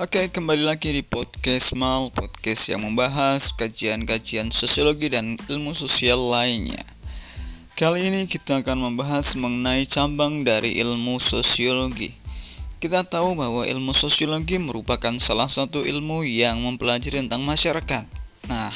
Oke, 0.00 0.32
kembali 0.32 0.64
lagi 0.64 0.96
di 0.96 1.04
podcast 1.04 1.76
Mal, 1.76 2.08
podcast 2.08 2.72
yang 2.72 2.88
membahas 2.88 3.52
kajian-kajian 3.52 4.48
sosiologi 4.48 5.12
dan 5.12 5.36
ilmu 5.44 5.76
sosial 5.76 6.16
lainnya. 6.16 6.80
Kali 7.76 8.08
ini 8.08 8.24
kita 8.24 8.64
akan 8.64 8.80
membahas 8.80 9.36
mengenai 9.36 9.84
cabang 9.84 10.40
dari 10.40 10.80
ilmu 10.80 11.20
sosiologi. 11.20 12.16
Kita 12.80 13.04
tahu 13.04 13.36
bahwa 13.36 13.68
ilmu 13.68 13.92
sosiologi 13.92 14.56
merupakan 14.56 15.12
salah 15.20 15.52
satu 15.52 15.84
ilmu 15.84 16.24
yang 16.24 16.64
mempelajari 16.64 17.20
tentang 17.20 17.44
masyarakat. 17.44 18.08
Nah, 18.48 18.72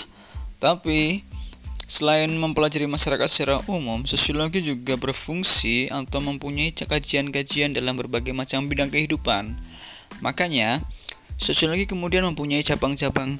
tapi 0.60 1.24
selain 1.88 2.28
mempelajari 2.36 2.84
masyarakat 2.84 3.28
secara 3.32 3.64
umum, 3.64 4.04
sosiologi 4.04 4.60
juga 4.60 5.00
berfungsi 5.00 5.88
atau 5.88 6.20
mempunyai 6.20 6.76
kajian-kajian 6.76 7.72
dalam 7.72 7.96
berbagai 7.96 8.36
macam 8.36 8.68
bidang 8.68 8.92
kehidupan. 8.92 9.56
Makanya, 10.20 10.84
Sosiologi 11.44 11.84
kemudian 11.84 12.24
mempunyai 12.24 12.64
cabang-cabang 12.64 13.36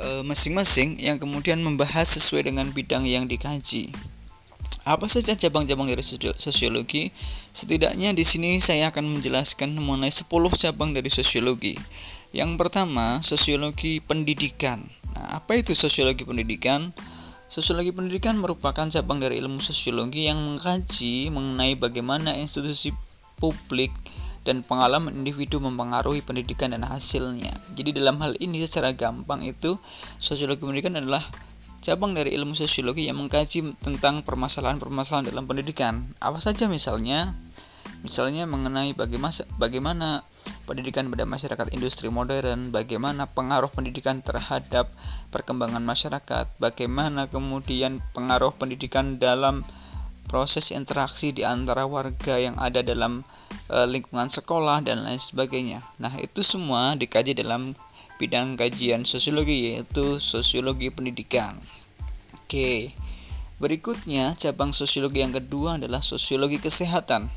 e, 0.00 0.24
masing-masing 0.24 0.96
yang 0.96 1.20
kemudian 1.20 1.60
membahas 1.60 2.16
sesuai 2.16 2.48
dengan 2.48 2.72
bidang 2.72 3.04
yang 3.04 3.28
dikaji. 3.28 3.92
Apa 4.88 5.04
saja 5.12 5.36
cabang-cabang 5.36 5.92
dari 5.92 6.00
sosiologi? 6.40 7.12
Setidaknya 7.52 8.16
di 8.16 8.24
sini 8.24 8.64
saya 8.64 8.88
akan 8.88 9.20
menjelaskan 9.20 9.76
mengenai 9.76 10.08
10 10.08 10.24
cabang 10.56 10.96
dari 10.96 11.12
sosiologi. 11.12 11.76
Yang 12.32 12.56
pertama, 12.56 13.20
sosiologi 13.20 14.00
pendidikan. 14.00 14.80
Nah, 15.12 15.44
apa 15.44 15.60
itu 15.60 15.76
sosiologi 15.76 16.24
pendidikan? 16.24 16.96
Sosiologi 17.52 17.92
pendidikan 17.92 18.40
merupakan 18.40 18.88
cabang 18.88 19.20
dari 19.20 19.36
ilmu 19.44 19.60
sosiologi 19.60 20.32
yang 20.32 20.40
mengkaji 20.40 21.28
mengenai 21.28 21.76
bagaimana 21.76 22.40
institusi 22.40 22.88
publik 23.36 23.92
dan 24.44 24.60
pengalaman 24.60 25.12
individu 25.24 25.58
mempengaruhi 25.58 26.20
pendidikan 26.20 26.76
dan 26.76 26.84
hasilnya. 26.84 27.50
Jadi 27.72 27.96
dalam 27.96 28.20
hal 28.20 28.36
ini 28.38 28.60
secara 28.60 28.92
gampang 28.92 29.40
itu 29.42 29.80
sosiologi 30.20 30.62
pendidikan 30.62 31.00
adalah 31.00 31.24
cabang 31.84 32.16
dari 32.16 32.32
ilmu 32.32 32.56
sosiologi 32.56 33.08
yang 33.08 33.20
mengkaji 33.20 33.76
tentang 33.80 34.24
permasalahan-permasalahan 34.24 35.28
dalam 35.28 35.44
pendidikan. 35.44 36.16
Apa 36.20 36.40
saja 36.40 36.64
misalnya? 36.68 37.36
Misalnya 38.04 38.44
mengenai 38.44 38.92
bagaimana 38.92 39.32
bagaimana 39.56 40.08
pendidikan 40.68 41.08
pada 41.08 41.24
masyarakat 41.24 41.72
industri 41.72 42.12
modern, 42.12 42.68
bagaimana 42.68 43.24
pengaruh 43.32 43.72
pendidikan 43.72 44.20
terhadap 44.20 44.92
perkembangan 45.32 45.80
masyarakat, 45.80 46.52
bagaimana 46.60 47.32
kemudian 47.32 48.04
pengaruh 48.12 48.52
pendidikan 48.52 49.16
dalam 49.16 49.64
proses 50.26 50.72
interaksi 50.74 51.30
di 51.30 51.46
antara 51.46 51.84
warga 51.86 52.40
yang 52.40 52.56
ada 52.58 52.80
dalam 52.80 53.22
e, 53.70 53.76
lingkungan 53.86 54.28
sekolah 54.28 54.82
dan 54.82 55.04
lain 55.04 55.20
sebagainya. 55.20 55.84
Nah, 56.00 56.12
itu 56.18 56.40
semua 56.40 56.96
dikaji 56.98 57.36
dalam 57.36 57.76
bidang 58.16 58.54
kajian 58.54 59.02
sosiologi 59.02 59.74
yaitu 59.74 60.18
sosiologi 60.22 60.88
pendidikan. 60.88 61.54
Oke. 62.44 62.94
Berikutnya, 63.62 64.34
cabang 64.34 64.74
sosiologi 64.74 65.22
yang 65.22 65.30
kedua 65.30 65.78
adalah 65.78 66.02
sosiologi 66.02 66.58
kesehatan. 66.58 67.30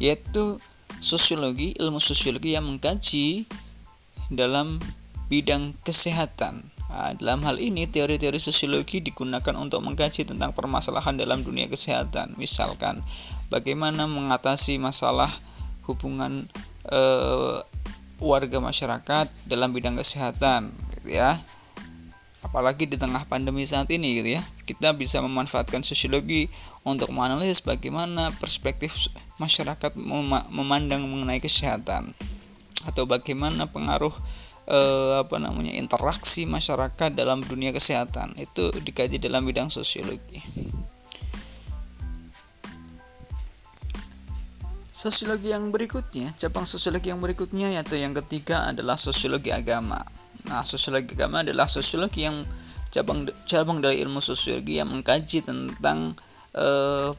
Yaitu 0.00 0.56
sosiologi, 0.98 1.76
ilmu 1.76 2.00
sosiologi 2.00 2.56
yang 2.56 2.64
mengkaji 2.64 3.44
dalam 4.32 4.80
bidang 5.28 5.76
kesehatan. 5.84 6.77
Nah, 6.88 7.12
dalam 7.20 7.44
hal 7.44 7.60
ini, 7.60 7.84
teori-teori 7.84 8.40
sosiologi 8.40 9.04
digunakan 9.04 9.52
untuk 9.60 9.84
mengkaji 9.84 10.24
tentang 10.24 10.56
permasalahan 10.56 11.20
dalam 11.20 11.44
dunia 11.44 11.68
kesehatan. 11.68 12.32
Misalkan, 12.40 13.04
bagaimana 13.52 14.08
mengatasi 14.08 14.80
masalah 14.80 15.28
hubungan 15.84 16.48
eh, 16.88 17.60
warga 18.18 18.58
masyarakat 18.58 19.28
dalam 19.44 19.76
bidang 19.76 20.00
kesehatan, 20.00 20.72
gitu 20.96 21.20
ya. 21.20 21.36
Apalagi 22.40 22.88
di 22.88 22.96
tengah 22.96 23.28
pandemi 23.28 23.68
saat 23.68 23.92
ini, 23.92 24.24
gitu 24.24 24.40
ya. 24.40 24.42
Kita 24.64 24.96
bisa 24.96 25.20
memanfaatkan 25.20 25.84
sosiologi 25.84 26.48
untuk 26.88 27.12
menganalisis 27.12 27.60
bagaimana 27.60 28.32
perspektif 28.40 29.12
masyarakat 29.36 29.92
memandang 30.48 31.04
mengenai 31.04 31.40
kesehatan 31.40 32.16
atau 32.88 33.04
bagaimana 33.04 33.68
pengaruh 33.68 34.12
eh, 34.68 35.12
apa 35.24 35.40
namanya 35.40 35.72
interaksi 35.72 36.44
masyarakat 36.44 37.16
dalam 37.16 37.40
dunia 37.40 37.72
kesehatan 37.72 38.36
itu 38.36 38.68
dikaji 38.84 39.16
dalam 39.16 39.48
bidang 39.48 39.72
sosiologi. 39.72 40.44
Sosiologi 44.92 45.54
yang 45.54 45.70
berikutnya, 45.70 46.34
cabang 46.34 46.66
sosiologi 46.66 47.14
yang 47.14 47.22
berikutnya 47.22 47.70
yaitu 47.70 47.96
yang 48.02 48.12
ketiga 48.18 48.66
adalah 48.66 48.98
sosiologi 48.98 49.54
agama. 49.54 50.02
Nah, 50.50 50.66
sosiologi 50.66 51.14
agama 51.14 51.46
adalah 51.46 51.70
sosiologi 51.70 52.26
yang 52.26 52.34
cabang 52.90 53.30
cabang 53.46 53.78
dari 53.78 54.02
ilmu 54.02 54.18
sosiologi 54.18 54.82
yang 54.82 54.90
mengkaji 54.90 55.46
tentang 55.46 56.18
eh, 56.50 57.10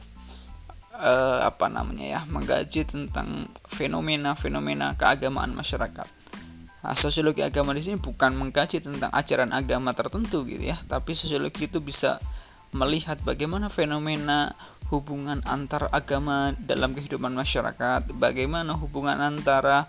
eh, 0.92 1.40
apa 1.40 1.66
namanya 1.72 2.04
ya, 2.04 2.20
mengkaji 2.28 2.84
tentang 2.84 3.48
fenomena-fenomena 3.64 5.00
keagamaan 5.00 5.56
masyarakat. 5.56 6.19
Nah, 6.80 6.96
sosiologi 6.96 7.44
agama 7.44 7.76
di 7.76 7.84
sini 7.84 8.00
bukan 8.00 8.32
mengkaji 8.40 8.80
tentang 8.80 9.12
ajaran 9.12 9.52
agama 9.52 9.92
tertentu 9.92 10.48
gitu 10.48 10.64
ya, 10.64 10.80
tapi 10.88 11.12
sosiologi 11.12 11.68
itu 11.68 11.76
bisa 11.84 12.16
melihat 12.72 13.20
bagaimana 13.20 13.68
fenomena 13.68 14.56
hubungan 14.88 15.44
antar 15.44 15.92
agama 15.92 16.56
dalam 16.56 16.96
kehidupan 16.96 17.36
masyarakat, 17.36 18.16
bagaimana 18.16 18.74
hubungan 18.74 19.20
antara 19.20 19.86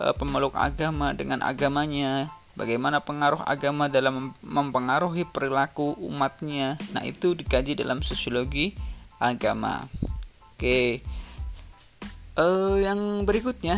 e, 0.00 0.10
pemeluk 0.16 0.56
agama 0.56 1.12
dengan 1.12 1.44
agamanya, 1.44 2.26
bagaimana 2.56 3.04
pengaruh 3.04 3.44
agama 3.46 3.86
dalam 3.92 4.32
mempengaruhi 4.42 5.28
perilaku 5.28 5.94
umatnya. 6.02 6.74
Nah, 6.96 7.04
itu 7.04 7.36
dikaji 7.36 7.78
dalam 7.78 8.00
sosiologi 8.00 8.74
agama. 9.20 9.86
Oke. 10.56 11.04
E, 12.34 12.46
yang 12.80 13.28
berikutnya 13.28 13.76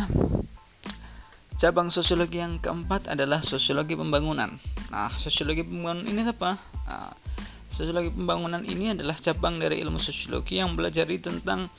Cabang 1.53 1.93
sosiologi 1.93 2.41
yang 2.41 2.57
keempat 2.57 3.13
adalah 3.13 3.39
sosiologi 3.39 3.93
pembangunan. 3.93 4.51
Nah, 4.89 5.09
sosiologi 5.13 5.61
pembangunan 5.61 6.03
ini 6.03 6.21
apa? 6.25 6.57
Nah, 6.89 7.13
sosiologi 7.69 8.13
pembangunan 8.13 8.61
ini 8.65 8.93
adalah 8.93 9.17
cabang 9.17 9.57
dari 9.57 9.81
ilmu 9.81 9.97
sosiologi 9.97 10.61
yang 10.61 10.77
belajar 10.77 11.09
tentang 11.09 11.69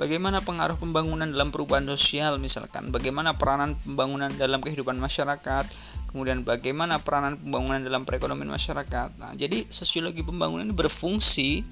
bagaimana 0.00 0.40
pengaruh 0.40 0.80
pembangunan 0.80 1.28
dalam 1.28 1.52
perubahan 1.52 1.84
sosial, 1.88 2.40
misalkan 2.40 2.88
bagaimana 2.88 3.36
peranan 3.36 3.76
pembangunan 3.84 4.32
dalam 4.36 4.64
kehidupan 4.64 4.96
masyarakat, 4.96 5.64
kemudian 6.12 6.44
bagaimana 6.44 7.00
peranan 7.00 7.40
pembangunan 7.40 7.80
dalam 7.80 8.04
perekonomian 8.04 8.52
masyarakat. 8.52 9.16
Nah, 9.16 9.32
jadi 9.32 9.64
sosiologi 9.72 10.20
pembangunan 10.20 10.68
ini 10.68 10.76
berfungsi 10.76 11.64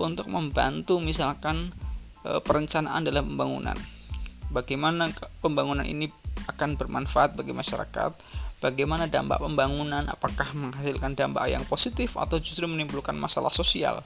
untuk 0.00 0.26
membantu 0.32 0.98
misalkan 0.98 1.70
e, 2.24 2.40
perencanaan 2.40 3.04
dalam 3.04 3.28
pembangunan. 3.28 3.76
Bagaimana 4.50 5.12
pembangunan 5.44 5.84
ini 5.84 6.08
akan 6.50 6.76
bermanfaat 6.78 7.36
bagi 7.38 7.52
masyarakat. 7.54 8.12
Bagaimana 8.60 9.10
dampak 9.10 9.44
pembangunan? 9.44 10.08
Apakah 10.08 10.48
menghasilkan 10.56 11.12
dampak 11.12 11.52
yang 11.52 11.64
positif 11.68 12.16
atau 12.16 12.40
justru 12.40 12.64
menimbulkan 12.64 13.12
masalah 13.16 13.52
sosial? 13.52 14.00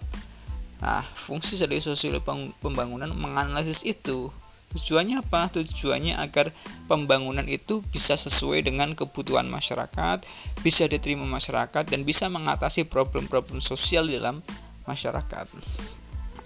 Nah 0.82 1.03
fungsi 1.03 1.59
dari 1.59 1.78
sosial 1.78 2.19
pembangunan 2.62 3.10
menganalisis 3.15 3.87
itu. 3.87 4.31
Tujuannya 4.69 5.25
apa? 5.25 5.49
Tujuannya 5.49 6.21
agar 6.21 6.53
pembangunan 6.91 7.47
itu 7.49 7.81
bisa 7.88 8.21
sesuai 8.21 8.69
dengan 8.69 8.93
kebutuhan 8.93 9.49
masyarakat 9.49 10.28
bisa 10.60 10.84
diterima 10.91 11.25
masyarakat 11.25 11.88
dan 11.88 12.05
bisa 12.05 12.28
mengatasi 12.28 12.84
problem-problem 12.84 13.65
sosial 13.65 14.10
dalam 14.10 14.44
masyarakat. 14.84 15.47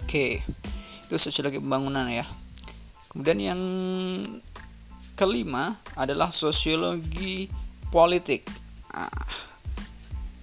Oke 0.05 0.39
itu 1.13 1.29
sosiologi 1.29 1.61
pembangunan 1.61 2.09
ya. 2.09 2.25
Kemudian 3.13 3.37
yang 3.37 3.61
kelima 5.13 5.77
adalah 5.97 6.33
sosiologi 6.33 7.49
politik. 7.93 8.49
Nah, 8.93 9.09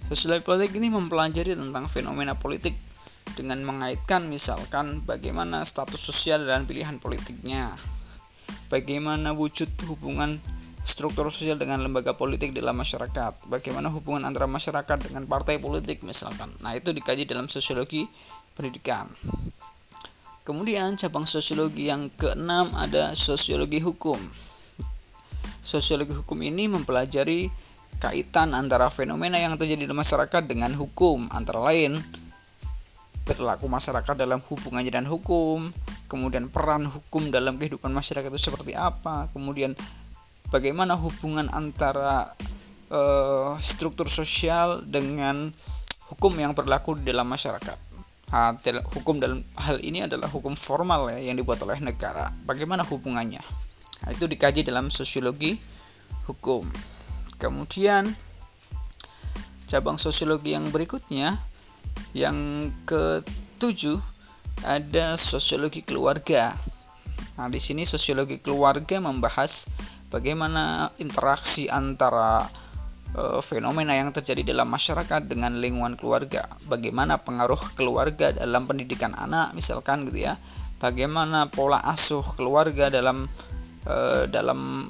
sosiologi 0.07 0.43
politik 0.43 0.71
ini 0.75 0.91
mempelajari 0.91 1.55
tentang 1.55 1.87
fenomena 1.91 2.35
politik 2.35 2.75
dengan 3.35 3.63
mengaitkan 3.63 4.27
misalkan 4.27 5.03
bagaimana 5.07 5.63
status 5.63 5.99
sosial 5.99 6.43
dan 6.47 6.67
pilihan 6.67 6.99
politiknya. 6.99 7.71
Bagaimana 8.71 9.35
wujud 9.35 9.67
hubungan 9.87 10.39
struktur 10.81 11.29
sosial 11.29 11.59
dengan 11.59 11.83
lembaga 11.83 12.17
politik 12.17 12.55
dalam 12.55 12.79
masyarakat, 12.79 13.45
bagaimana 13.47 13.91
hubungan 13.93 14.25
antara 14.25 14.49
masyarakat 14.49 15.11
dengan 15.11 15.27
partai 15.27 15.61
politik 15.61 16.01
misalkan. 16.01 16.49
Nah, 16.63 16.73
itu 16.73 16.95
dikaji 16.95 17.27
dalam 17.27 17.51
sosiologi 17.51 18.07
pendidikan. 18.55 19.11
Kemudian 20.41 20.97
cabang 20.97 21.29
sosiologi 21.29 21.85
yang 21.85 22.09
keenam 22.17 22.73
ada 22.73 23.13
sosiologi 23.13 23.77
hukum. 23.77 24.17
Sosiologi 25.61 26.17
hukum 26.17 26.41
ini 26.41 26.65
mempelajari 26.65 27.53
kaitan 28.01 28.57
antara 28.57 28.89
fenomena 28.89 29.37
yang 29.37 29.53
terjadi 29.61 29.85
di 29.85 29.93
masyarakat 29.93 30.49
dengan 30.49 30.73
hukum, 30.73 31.29
antara 31.29 31.61
lain 31.61 32.01
perilaku 33.21 33.69
masyarakat 33.69 34.17
dalam 34.17 34.41
hubungannya 34.41 34.89
dan 34.89 35.05
hukum, 35.05 35.69
kemudian 36.09 36.49
peran 36.49 36.89
hukum 36.89 37.29
dalam 37.29 37.61
kehidupan 37.61 37.93
masyarakat 37.93 38.33
itu 38.33 38.41
seperti 38.41 38.73
apa, 38.73 39.29
kemudian 39.29 39.77
bagaimana 40.49 40.97
hubungan 40.97 41.45
antara 41.53 42.33
uh, 42.89 43.53
struktur 43.61 44.09
sosial 44.09 44.81
dengan 44.81 45.53
hukum 46.09 46.33
yang 46.41 46.57
berlaku 46.57 46.97
di 46.97 47.13
dalam 47.13 47.29
masyarakat. 47.29 47.93
Hukum 48.97 49.19
dalam 49.19 49.43
hal 49.59 49.83
ini 49.83 50.07
adalah 50.07 50.31
hukum 50.31 50.55
formal 50.55 51.11
ya 51.11 51.19
yang 51.19 51.35
dibuat 51.35 51.59
oleh 51.67 51.83
negara. 51.83 52.31
Bagaimana 52.47 52.87
hubungannya? 52.87 53.43
Itu 54.09 54.25
dikaji 54.25 54.65
dalam 54.65 54.89
sosiologi 54.89 55.61
hukum. 56.25 56.65
Kemudian 57.37 58.09
cabang 59.69 60.01
sosiologi 60.01 60.57
yang 60.57 60.73
berikutnya 60.73 61.37
yang 62.11 62.69
ketujuh 62.89 64.01
ada 64.65 65.17
sosiologi 65.17 65.81
keluarga. 65.81 66.53
Nah, 67.37 67.47
di 67.49 67.57
sini 67.57 67.87
sosiologi 67.87 68.37
keluarga 68.37 69.01
membahas 69.01 69.69
bagaimana 70.13 70.91
interaksi 71.01 71.71
antara 71.71 72.45
e, 73.15 73.39
fenomena 73.41 73.95
yang 73.95 74.13
terjadi 74.13 74.53
dalam 74.53 74.69
masyarakat 74.69 75.25
dengan 75.25 75.57
lingkungan 75.57 75.97
keluarga. 75.97 76.45
Bagaimana 76.67 77.17
pengaruh 77.23 77.73
keluarga 77.73 78.35
dalam 78.35 78.67
pendidikan 78.67 79.15
anak 79.17 79.55
misalkan 79.57 80.05
gitu 80.11 80.29
ya. 80.29 80.35
Bagaimana 80.81 81.49
pola 81.49 81.77
asuh 81.85 82.25
keluarga 82.37 82.89
dalam 82.89 83.29
e, 83.85 84.27
dalam 84.29 84.89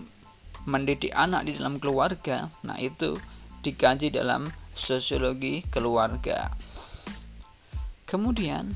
mendidik 0.66 1.12
anak 1.14 1.50
di 1.50 1.58
dalam 1.58 1.82
keluarga. 1.82 2.48
Nah, 2.66 2.78
itu 2.78 3.18
dikaji 3.62 4.14
dalam 4.14 4.50
sosiologi 4.72 5.66
keluarga. 5.70 6.50
Kemudian 8.08 8.76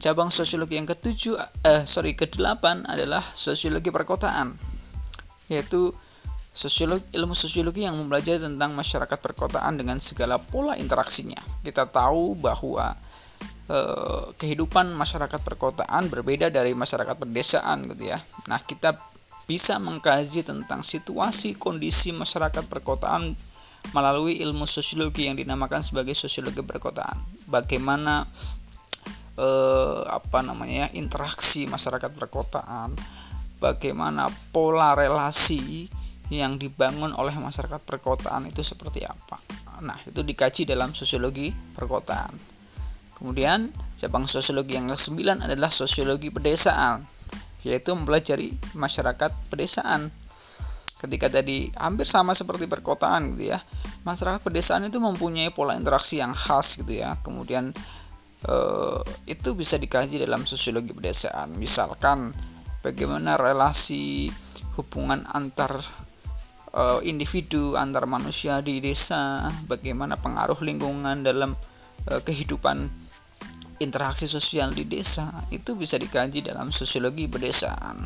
cabang 0.00 0.32
sosiologi 0.32 0.80
yang 0.80 0.88
ketujuh 0.88 1.36
eh 1.60 1.84
sorry 1.84 2.16
kedelapan 2.16 2.88
adalah 2.88 3.20
sosiologi 3.20 3.92
perkotaan 3.92 4.56
yaitu 5.52 5.92
sosiologi 6.56 7.04
ilmu 7.12 7.36
sosiologi 7.36 7.84
yang 7.84 8.00
mempelajari 8.00 8.40
tentang 8.40 8.72
masyarakat 8.72 9.18
perkotaan 9.20 9.76
dengan 9.76 10.00
segala 10.00 10.40
pola 10.40 10.80
interaksinya 10.80 11.36
kita 11.60 11.84
tahu 11.92 12.32
bahwa 12.32 12.96
eh, 13.68 14.24
kehidupan 14.40 14.88
masyarakat 14.96 15.40
perkotaan 15.44 16.08
berbeda 16.08 16.48
dari 16.48 16.72
masyarakat 16.72 17.20
pedesaan 17.20 17.92
gitu 17.92 18.08
ya 18.08 18.18
nah 18.48 18.56
kita 18.56 18.96
bisa 19.50 19.82
mengkaji 19.82 20.46
tentang 20.46 20.86
situasi 20.86 21.58
kondisi 21.58 22.14
masyarakat 22.14 22.70
perkotaan 22.70 23.34
melalui 23.90 24.38
ilmu 24.38 24.62
sosiologi 24.62 25.26
yang 25.26 25.34
dinamakan 25.34 25.82
sebagai 25.82 26.14
sosiologi 26.14 26.62
perkotaan. 26.62 27.18
Bagaimana 27.50 28.22
eh, 29.34 30.00
apa 30.06 30.46
namanya 30.46 30.86
ya, 30.86 30.88
interaksi 30.94 31.66
masyarakat 31.66 32.14
perkotaan 32.14 32.94
bagaimana 33.58 34.30
pola 34.54 34.94
relasi 34.94 35.90
yang 36.30 36.54
dibangun 36.54 37.10
oleh 37.18 37.34
masyarakat 37.34 37.82
perkotaan 37.82 38.46
itu 38.46 38.62
seperti 38.62 39.02
apa. 39.02 39.42
Nah 39.82 39.98
itu 40.06 40.22
dikaji 40.22 40.62
dalam 40.62 40.94
sosiologi 40.94 41.50
perkotaan. 41.50 42.30
Kemudian 43.18 43.74
cabang 43.98 44.30
sosiologi 44.30 44.78
yang 44.78 44.86
ke-9 44.86 45.42
adalah 45.42 45.68
sosiologi 45.68 46.30
pedesaan 46.30 47.04
yaitu 47.66 47.92
mempelajari 47.92 48.56
masyarakat 48.76 49.32
pedesaan. 49.52 50.12
Ketika 51.00 51.32
tadi 51.32 51.72
hampir 51.80 52.04
sama 52.04 52.36
seperti 52.36 52.68
perkotaan 52.68 53.32
gitu 53.32 53.56
ya 53.56 53.58
masyarakat 54.04 54.40
pedesaan 54.40 54.88
itu 54.88 55.00
mempunyai 55.00 55.52
pola 55.52 55.76
interaksi 55.76 56.20
yang 56.20 56.32
khas 56.32 56.80
gitu 56.80 57.00
ya. 57.00 57.16
Kemudian 57.20 57.72
uh, 58.48 59.00
itu 59.28 59.52
bisa 59.56 59.76
dikaji 59.76 60.24
dalam 60.24 60.44
sosiologi 60.48 60.92
pedesaan. 60.96 61.56
Misalkan 61.56 62.32
bagaimana 62.80 63.36
relasi 63.36 64.32
hubungan 64.80 65.28
antar 65.28 65.76
uh, 66.72 67.00
individu 67.04 67.76
antar 67.76 68.08
manusia 68.08 68.64
di 68.64 68.80
desa 68.80 69.52
bagaimana 69.68 70.16
pengaruh 70.16 70.56
lingkungan 70.64 71.20
dalam 71.20 71.52
uh, 72.08 72.20
kehidupan 72.24 73.09
interaksi 73.80 74.28
sosial 74.28 74.76
di 74.76 74.84
desa 74.84 75.32
itu 75.50 75.74
bisa 75.74 75.96
dikaji 75.96 76.44
dalam 76.44 76.68
sosiologi 76.68 77.26
pedesaan 77.26 78.04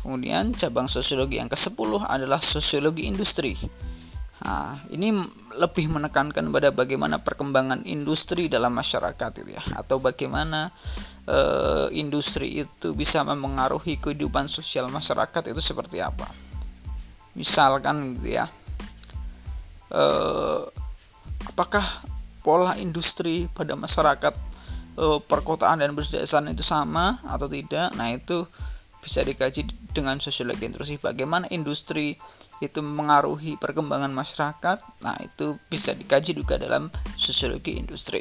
kemudian 0.00 0.56
cabang 0.56 0.88
sosiologi 0.88 1.36
yang 1.36 1.52
ke-10 1.52 2.08
adalah 2.08 2.40
sosiologi 2.40 3.04
industri 3.04 3.52
Nah, 4.40 4.80
ini 4.88 5.12
lebih 5.60 5.92
menekankan 5.92 6.48
pada 6.48 6.72
bagaimana 6.72 7.20
perkembangan 7.20 7.84
industri 7.84 8.48
dalam 8.48 8.72
masyarakat 8.72 9.44
itu 9.44 9.52
ya 9.52 9.62
atau 9.76 10.00
bagaimana 10.00 10.72
e, 11.28 11.38
industri 11.92 12.64
itu 12.64 12.96
bisa 12.96 13.20
mempengaruhi 13.20 14.00
kehidupan 14.00 14.48
sosial 14.48 14.88
masyarakat 14.88 15.52
itu 15.52 15.60
seperti 15.60 16.00
apa. 16.00 16.24
Misalkan 17.36 18.16
gitu 18.16 18.40
ya. 18.40 18.48
E, 19.92 20.04
apakah 21.44 21.84
pola 22.50 22.74
industri 22.82 23.46
pada 23.54 23.78
masyarakat 23.78 24.34
e, 24.98 25.22
perkotaan 25.22 25.86
dan 25.86 25.94
pedesaan 25.94 26.50
itu 26.50 26.66
sama 26.66 27.14
atau 27.30 27.46
tidak? 27.46 27.94
Nah, 27.94 28.10
itu 28.10 28.42
bisa 28.98 29.22
dikaji 29.22 29.70
dengan 29.94 30.18
sosiologi 30.18 30.66
intrusif. 30.66 30.98
Bagaimana 30.98 31.46
industri 31.54 32.18
itu 32.58 32.82
mengaruhi 32.82 33.54
perkembangan 33.54 34.10
masyarakat 34.10 34.78
nah 35.00 35.16
itu 35.22 35.56
bisa 35.70 35.94
dikaji 35.94 36.34
juga 36.34 36.58
dalam 36.58 36.90
sosiologi 37.14 37.78
industri. 37.78 38.20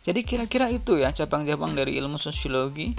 Jadi 0.00 0.24
kira-kira 0.24 0.66
itu 0.72 0.96
ya 0.96 1.12
cabang-cabang 1.12 1.76
dari 1.76 2.00
ilmu 2.00 2.16
sosiologi. 2.16 2.96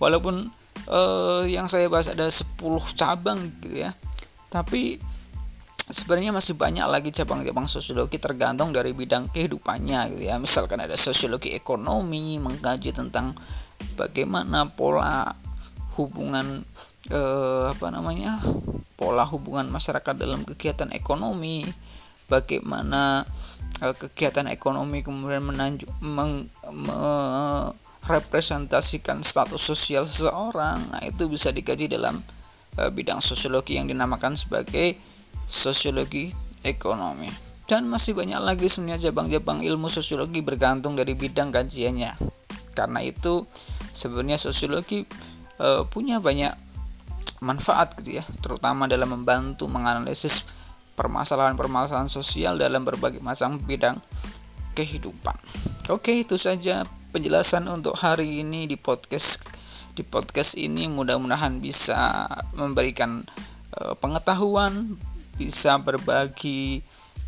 Walaupun 0.00 0.48
eh, 0.88 1.42
yang 1.52 1.68
saya 1.68 1.86
bahas 1.92 2.08
ada 2.08 2.24
10 2.26 2.56
cabang 2.96 3.52
gitu 3.60 3.84
ya. 3.84 3.92
Tapi 4.48 4.96
sebenarnya 5.88 6.36
masih 6.36 6.52
banyak 6.54 6.84
lagi 6.84 7.08
cabang-cabang 7.12 7.64
sosiologi 7.64 8.20
tergantung 8.20 8.76
dari 8.76 8.92
bidang 8.92 9.32
kehidupannya 9.32 10.12
gitu 10.12 10.28
ya. 10.28 10.36
Misalkan 10.36 10.84
ada 10.84 11.00
sosiologi 11.00 11.56
ekonomi 11.56 12.36
mengkaji 12.36 12.92
tentang 12.92 13.32
bagaimana 13.96 14.68
pola 14.68 15.32
hubungan 15.96 16.60
eh, 17.10 17.64
apa 17.72 17.88
namanya 17.90 18.38
pola 18.94 19.26
hubungan 19.26 19.66
masyarakat 19.66 20.14
dalam 20.14 20.46
kegiatan 20.46 20.94
ekonomi 20.94 21.66
bagaimana 22.30 23.26
eh, 23.82 23.94
kegiatan 23.96 24.46
ekonomi 24.52 25.02
kemudian 25.02 25.42
menanjuk 25.42 25.90
meng, 26.04 26.46
merepresentasikan 26.70 29.24
status 29.24 29.64
sosial 29.64 30.04
seseorang. 30.06 30.92
Nah 30.92 31.02
itu 31.02 31.26
bisa 31.26 31.50
dikaji 31.50 31.90
dalam 31.90 32.22
eh, 32.76 32.92
bidang 32.92 33.24
sosiologi 33.24 33.80
yang 33.80 33.88
dinamakan 33.88 34.36
sebagai 34.36 35.08
sosiologi 35.48 36.30
ekonomi. 36.64 37.30
Dan 37.68 37.84
masih 37.84 38.16
banyak 38.16 38.40
lagi 38.40 38.66
sebenarnya 38.68 39.12
cabang-cabang 39.12 39.60
ilmu 39.60 39.92
sosiologi 39.92 40.40
bergantung 40.40 40.96
dari 40.96 41.12
bidang 41.12 41.52
kajiannya. 41.52 42.16
Karena 42.72 43.04
itu 43.04 43.44
sebenarnya 43.92 44.40
sosiologi 44.40 45.04
uh, 45.60 45.84
punya 45.84 46.22
banyak 46.22 46.54
manfaat 47.38 47.94
gitu 48.02 48.18
ya 48.18 48.24
terutama 48.42 48.90
dalam 48.90 49.14
membantu 49.14 49.70
menganalisis 49.70 50.50
permasalahan-permasalahan 50.98 52.10
sosial 52.10 52.58
dalam 52.58 52.82
berbagai 52.82 53.22
macam 53.22 53.62
bidang 53.62 54.02
kehidupan. 54.74 55.34
Oke, 55.94 56.26
itu 56.26 56.34
saja 56.34 56.82
penjelasan 57.14 57.70
untuk 57.70 57.94
hari 57.98 58.42
ini 58.42 58.66
di 58.66 58.74
podcast. 58.74 59.46
Di 59.94 60.02
podcast 60.02 60.58
ini 60.58 60.86
mudah-mudahan 60.90 61.62
bisa 61.62 62.26
memberikan 62.54 63.22
uh, 63.78 63.94
pengetahuan, 63.98 64.98
bisa 65.38 65.78
berbagi 65.78 66.82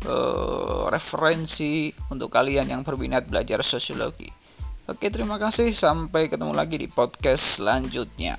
uh, 0.05 0.91
referensi 0.91 1.95
untuk 2.11 2.27
kalian 2.27 2.67
yang 2.67 2.83
berminat 2.83 3.31
belajar 3.31 3.63
sosiologi. 3.63 4.27
Oke, 4.91 5.07
terima 5.07 5.39
kasih. 5.39 5.71
Sampai 5.71 6.27
ketemu 6.27 6.51
lagi 6.51 6.75
di 6.75 6.91
podcast 6.91 7.63
selanjutnya. 7.63 8.35